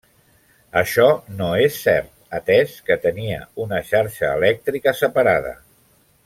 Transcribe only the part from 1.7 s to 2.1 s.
cert,